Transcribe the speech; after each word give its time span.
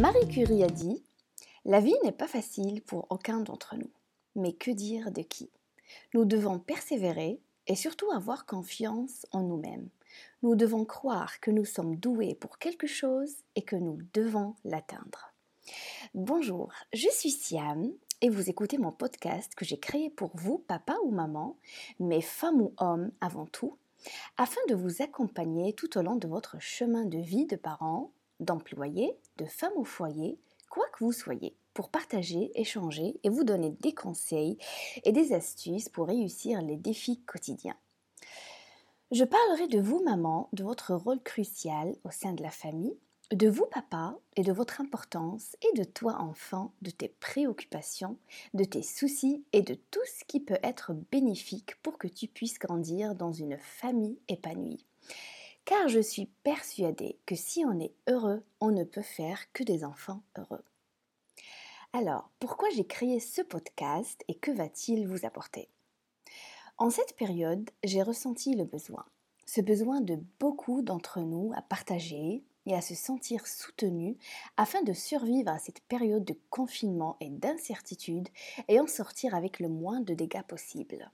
Marie 0.00 0.26
Curie 0.26 0.64
a 0.64 0.68
dit 0.68 1.04
La 1.66 1.80
vie 1.80 1.94
n'est 2.02 2.12
pas 2.12 2.26
facile 2.26 2.80
pour 2.80 3.06
aucun 3.10 3.40
d'entre 3.40 3.76
nous. 3.76 3.90
Mais 4.34 4.54
que 4.54 4.70
dire 4.70 5.12
de 5.12 5.20
qui? 5.20 5.50
Nous 6.14 6.24
devons 6.24 6.58
persévérer 6.58 7.42
et 7.66 7.76
surtout 7.76 8.10
avoir 8.10 8.46
confiance 8.46 9.26
en 9.32 9.42
nous-mêmes. 9.42 9.90
Nous 10.42 10.54
devons 10.54 10.86
croire 10.86 11.40
que 11.40 11.50
nous 11.50 11.66
sommes 11.66 11.96
doués 11.96 12.34
pour 12.34 12.58
quelque 12.58 12.86
chose 12.86 13.34
et 13.54 13.62
que 13.62 13.76
nous 13.76 13.98
devons 14.14 14.54
l'atteindre. 14.64 15.34
Bonjour, 16.14 16.72
je 16.94 17.08
suis 17.10 17.30
Siam 17.30 17.92
et 18.22 18.30
vous 18.30 18.48
écoutez 18.48 18.78
mon 18.78 18.92
podcast 18.92 19.54
que 19.54 19.66
j'ai 19.66 19.78
créé 19.78 20.08
pour 20.08 20.30
vous, 20.34 20.58
papa 20.58 20.96
ou 21.04 21.10
maman, 21.10 21.58
mais 22.00 22.22
femme 22.22 22.62
ou 22.62 22.72
homme 22.78 23.12
avant 23.20 23.46
tout, 23.46 23.76
afin 24.38 24.60
de 24.70 24.74
vous 24.74 25.02
accompagner 25.02 25.74
tout 25.74 25.98
au 25.98 26.02
long 26.02 26.16
de 26.16 26.28
votre 26.28 26.58
chemin 26.60 27.04
de 27.04 27.18
vie 27.18 27.46
de 27.46 27.56
parents, 27.56 28.10
d'employés, 28.42 29.16
de 29.38 29.46
femmes 29.46 29.72
au 29.76 29.84
foyer, 29.84 30.38
quoi 30.70 30.84
que 30.92 31.04
vous 31.04 31.12
soyez, 31.12 31.56
pour 31.74 31.88
partager, 31.88 32.50
échanger 32.54 33.18
et 33.22 33.28
vous 33.28 33.44
donner 33.44 33.70
des 33.80 33.94
conseils 33.94 34.58
et 35.04 35.12
des 35.12 35.32
astuces 35.32 35.88
pour 35.88 36.06
réussir 36.06 36.62
les 36.62 36.76
défis 36.76 37.20
quotidiens. 37.24 37.76
Je 39.10 39.24
parlerai 39.24 39.68
de 39.68 39.80
vous, 39.80 40.02
maman, 40.02 40.48
de 40.52 40.64
votre 40.64 40.94
rôle 40.94 41.22
crucial 41.22 41.94
au 42.04 42.10
sein 42.10 42.32
de 42.32 42.42
la 42.42 42.50
famille, 42.50 42.96
de 43.30 43.48
vous, 43.48 43.66
papa, 43.66 44.16
et 44.36 44.42
de 44.42 44.52
votre 44.52 44.80
importance, 44.80 45.56
et 45.62 45.78
de 45.78 45.84
toi, 45.84 46.16
enfant, 46.20 46.72
de 46.82 46.90
tes 46.90 47.08
préoccupations, 47.08 48.16
de 48.54 48.64
tes 48.64 48.82
soucis 48.82 49.44
et 49.52 49.62
de 49.62 49.74
tout 49.74 50.04
ce 50.06 50.24
qui 50.24 50.40
peut 50.40 50.58
être 50.62 50.92
bénéfique 51.10 51.76
pour 51.82 51.98
que 51.98 52.08
tu 52.08 52.26
puisses 52.26 52.58
grandir 52.58 53.14
dans 53.14 53.32
une 53.32 53.58
famille 53.58 54.18
épanouie. 54.28 54.84
Car 55.64 55.88
je 55.88 56.00
suis 56.00 56.26
persuadée 56.42 57.18
que 57.26 57.34
si 57.34 57.64
on 57.64 57.78
est 57.78 57.94
heureux, 58.08 58.42
on 58.60 58.70
ne 58.70 58.84
peut 58.84 59.02
faire 59.02 59.52
que 59.52 59.62
des 59.62 59.84
enfants 59.84 60.22
heureux. 60.36 60.64
Alors, 61.92 62.30
pourquoi 62.40 62.68
j'ai 62.70 62.86
créé 62.86 63.20
ce 63.20 63.42
podcast 63.42 64.22
et 64.28 64.34
que 64.34 64.50
va-t-il 64.50 65.06
vous 65.06 65.26
apporter? 65.26 65.68
En 66.78 66.90
cette 66.90 67.16
période, 67.16 67.70
j'ai 67.84 68.02
ressenti 68.02 68.54
le 68.54 68.64
besoin, 68.64 69.04
ce 69.46 69.60
besoin 69.60 70.00
de 70.00 70.18
beaucoup 70.40 70.82
d'entre 70.82 71.20
nous 71.20 71.52
à 71.54 71.62
partager, 71.62 72.42
et 72.66 72.74
à 72.74 72.80
se 72.80 72.94
sentir 72.94 73.46
soutenu 73.46 74.16
afin 74.56 74.82
de 74.82 74.92
survivre 74.92 75.50
à 75.50 75.58
cette 75.58 75.80
période 75.80 76.24
de 76.24 76.38
confinement 76.50 77.16
et 77.20 77.30
d'incertitude 77.30 78.28
et 78.68 78.80
en 78.80 78.86
sortir 78.86 79.34
avec 79.34 79.60
le 79.60 79.68
moins 79.68 80.00
de 80.00 80.14
dégâts 80.14 80.42
possible. 80.42 81.10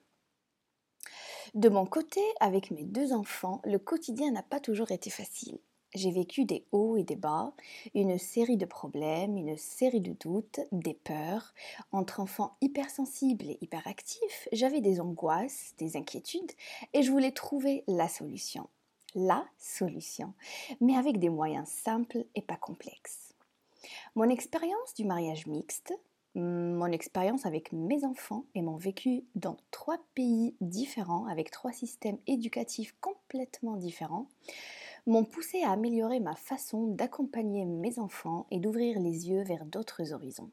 De 1.55 1.69
mon 1.69 1.87
côté, 1.87 2.21
avec 2.41 2.71
mes 2.71 2.85
deux 2.85 3.13
enfants, 3.13 3.61
le 3.65 3.79
quotidien 3.79 4.31
n'a 4.31 4.43
pas 4.43 4.61
toujours 4.61 4.91
été 4.91 5.11
facile. 5.11 5.59
J'ai 5.95 6.11
vécu 6.11 6.45
des 6.45 6.67
hauts 6.71 6.97
et 6.97 7.03
des 7.03 7.17
bas, 7.17 7.55
une 7.95 8.19
série 8.19 8.59
de 8.59 8.67
problèmes, 8.67 9.39
une 9.39 9.57
série 9.57 10.03
de 10.03 10.13
doutes, 10.13 10.61
des 10.71 10.93
peurs. 10.93 11.55
Entre 11.93 12.21
enfants 12.21 12.57
hypersensibles 12.61 13.47
et 13.47 13.59
hyperactifs, 13.63 14.49
j'avais 14.53 14.83
des 14.83 15.01
angoisses, 15.01 15.75
des 15.79 15.97
inquiétudes, 15.97 16.53
et 16.93 17.03
je 17.03 17.11
voulais 17.11 17.33
trouver 17.33 17.85
la 17.87 18.09
solution 18.09 18.69
la 19.15 19.47
solution, 19.59 20.35
mais 20.81 20.97
avec 20.97 21.19
des 21.19 21.31
moyens 21.31 21.69
simples 21.69 22.25
et 22.35 22.43
pas 22.43 22.57
complexes. 22.57 23.35
Mon 24.15 24.29
expérience 24.29 24.95
du 24.95 25.05
mariage 25.05 25.47
mixte, 25.47 25.95
mon 26.39 26.93
expérience 26.93 27.47
avec 27.47 27.73
mes 27.73 28.05
enfants 28.05 28.45
et 28.55 28.63
mon 28.63 28.77
vécu 28.77 29.25
dans 29.35 29.57
trois 29.71 29.99
pays 30.15 30.55
différents 30.61 31.27
avec 31.27 31.51
trois 31.51 31.73
systèmes 31.73 32.19
éducatifs 32.27 32.95
complètement 33.01 33.77
différents 33.77 34.29
m'ont 35.07 35.25
poussé 35.25 35.63
à 35.63 35.73
améliorer 35.73 36.21
ma 36.21 36.35
façon 36.35 36.87
d'accompagner 36.87 37.65
mes 37.65 37.99
enfants 37.99 38.47
et 38.51 38.61
d'ouvrir 38.61 39.01
les 39.01 39.29
yeux 39.29 39.43
vers 39.43 39.65
d'autres 39.65 40.13
horizons. 40.13 40.51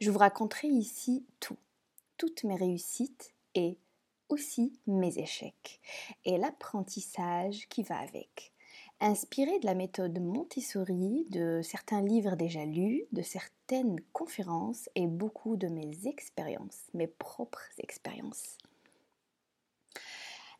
Je 0.00 0.10
vous 0.10 0.18
raconterai 0.18 0.68
ici 0.68 1.24
tout, 1.40 1.58
toutes 2.16 2.44
mes 2.44 2.56
réussites 2.56 3.34
et 3.54 3.78
aussi 4.28 4.78
mes 4.86 5.18
échecs 5.18 5.80
et 6.24 6.38
l'apprentissage 6.38 7.66
qui 7.68 7.82
va 7.82 7.98
avec. 7.98 8.52
Inspiré 9.00 9.60
de 9.60 9.66
la 9.66 9.74
méthode 9.74 10.18
Montessori, 10.18 11.24
de 11.30 11.60
certains 11.62 12.02
livres 12.02 12.34
déjà 12.34 12.64
lus, 12.64 13.04
de 13.12 13.22
certaines 13.22 14.00
conférences 14.12 14.88
et 14.96 15.06
beaucoup 15.06 15.56
de 15.56 15.68
mes 15.68 16.08
expériences, 16.08 16.82
mes 16.94 17.06
propres 17.06 17.62
expériences. 17.78 18.58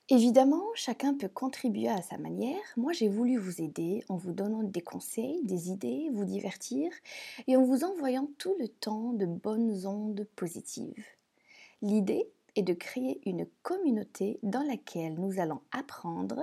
Évidemment, 0.09 0.65
chacun 0.75 1.15
peut 1.15 1.29
contribuer 1.29 1.89
à 1.89 2.01
sa 2.01 2.17
manière. 2.17 2.63
Moi, 2.77 2.93
j'ai 2.93 3.09
voulu 3.09 3.37
vous 3.37 3.61
aider 3.61 4.05
en 4.09 4.17
vous 4.17 4.33
donnant 4.33 4.63
des 4.63 4.83
conseils, 4.83 5.45
des 5.45 5.71
idées, 5.71 6.09
vous 6.13 6.25
divertir 6.25 6.93
et 7.49 7.57
en 7.57 7.65
vous 7.65 7.83
envoyant 7.83 8.31
tout 8.39 8.55
le 8.61 8.69
temps 8.69 9.13
de 9.15 9.27
bonnes 9.27 9.85
ondes 9.85 10.27
positives. 10.37 11.05
L'idée, 11.83 12.31
et 12.59 12.63
de 12.63 12.75
créer 12.75 13.21
une 13.25 13.47
communauté 13.63 14.41
dans 14.43 14.65
laquelle 14.65 15.15
nous 15.15 15.39
allons 15.39 15.61
apprendre, 15.71 16.41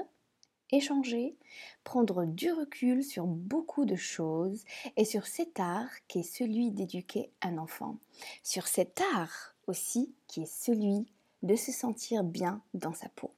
échanger, 0.72 1.36
prendre 1.84 2.26
du 2.26 2.52
recul 2.52 3.04
sur 3.04 3.26
beaucoup 3.26 3.86
de 3.86 3.96
choses 3.96 4.64
et 4.98 5.06
sur 5.06 5.28
cet 5.28 5.60
art 5.60 5.90
qui 6.08 6.20
est 6.20 6.24
celui 6.24 6.72
d'éduquer 6.72 7.32
un 7.42 7.58
enfant, 7.58 7.98
sur 8.44 8.68
cet 8.68 9.02
art 9.14 9.56
aussi 9.68 10.14
qui 10.28 10.44
est 10.44 10.52
celui 10.52 11.06
de 11.44 11.56
se 11.56 11.72
sentir 11.72 12.24
bien 12.24 12.62
dans 12.74 12.94
sa 12.94 13.10
peau. 13.10 13.32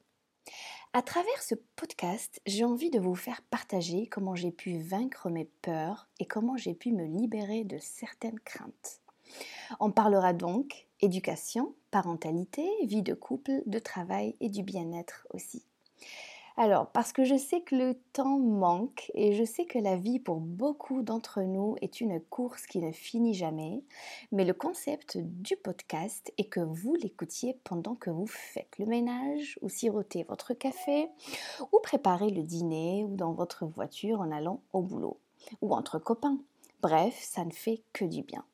À 0.94 1.02
travers 1.02 1.42
ce 1.42 1.54
podcast, 1.76 2.40
j'ai 2.46 2.64
envie 2.64 2.90
de 2.90 2.98
vous 2.98 3.14
faire 3.14 3.42
partager 3.42 4.06
comment 4.06 4.34
j'ai 4.34 4.50
pu 4.50 4.78
vaincre 4.78 5.28
mes 5.28 5.44
peurs 5.44 6.08
et 6.18 6.24
comment 6.24 6.56
j'ai 6.56 6.74
pu 6.74 6.92
me 6.92 7.04
libérer 7.04 7.64
de 7.64 7.78
certaines 7.78 8.40
craintes. 8.40 9.02
On 9.80 9.90
parlera 9.90 10.32
donc 10.32 10.86
éducation, 11.00 11.74
parentalité, 11.90 12.66
vie 12.84 13.02
de 13.02 13.12
couple, 13.14 13.62
de 13.66 13.78
travail 13.78 14.34
et 14.40 14.48
du 14.48 14.62
bien-être 14.62 15.26
aussi. 15.30 15.62
Alors, 16.60 16.88
parce 16.88 17.12
que 17.12 17.22
je 17.22 17.36
sais 17.36 17.60
que 17.60 17.76
le 17.76 17.94
temps 18.12 18.40
manque 18.40 19.12
et 19.14 19.32
je 19.32 19.44
sais 19.44 19.64
que 19.64 19.78
la 19.78 19.94
vie 19.94 20.18
pour 20.18 20.40
beaucoup 20.40 21.02
d'entre 21.02 21.42
nous 21.42 21.76
est 21.82 22.00
une 22.00 22.20
course 22.20 22.66
qui 22.66 22.80
ne 22.80 22.90
finit 22.90 23.34
jamais, 23.34 23.84
mais 24.32 24.44
le 24.44 24.54
concept 24.54 25.18
du 25.18 25.54
podcast 25.54 26.32
est 26.36 26.48
que 26.48 26.58
vous 26.58 26.96
l'écoutiez 26.96 27.60
pendant 27.62 27.94
que 27.94 28.10
vous 28.10 28.26
faites 28.26 28.76
le 28.80 28.86
ménage 28.86 29.56
ou 29.62 29.68
sirotez 29.68 30.24
votre 30.24 30.52
café 30.52 31.08
ou 31.70 31.78
préparez 31.80 32.30
le 32.30 32.42
dîner 32.42 33.04
ou 33.04 33.14
dans 33.14 33.34
votre 33.34 33.64
voiture 33.64 34.20
en 34.20 34.32
allant 34.32 34.60
au 34.72 34.82
boulot 34.82 35.20
ou 35.62 35.72
entre 35.76 36.00
copains. 36.00 36.40
Bref, 36.82 37.16
ça 37.22 37.44
ne 37.44 37.52
fait 37.52 37.84
que 37.92 38.04
du 38.04 38.24
bien. 38.24 38.44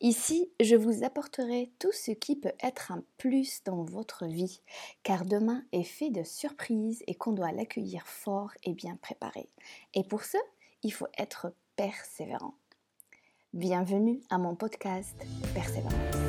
Ici, 0.00 0.50
je 0.60 0.76
vous 0.76 1.04
apporterai 1.04 1.70
tout 1.78 1.92
ce 1.92 2.10
qui 2.10 2.36
peut 2.36 2.52
être 2.62 2.92
un 2.92 3.02
plus 3.16 3.62
dans 3.64 3.84
votre 3.84 4.26
vie, 4.26 4.60
car 5.02 5.24
demain 5.24 5.64
est 5.72 5.84
fait 5.84 6.10
de 6.10 6.22
surprises 6.22 7.02
et 7.06 7.14
qu'on 7.14 7.32
doit 7.32 7.52
l'accueillir 7.52 8.06
fort 8.06 8.52
et 8.64 8.74
bien 8.74 8.96
préparé. 8.96 9.48
Et 9.94 10.04
pour 10.04 10.24
ce, 10.24 10.38
il 10.82 10.92
faut 10.92 11.08
être 11.18 11.54
persévérant. 11.76 12.54
Bienvenue 13.52 14.20
à 14.30 14.38
mon 14.38 14.56
podcast 14.56 15.14
Persévérance. 15.54 16.23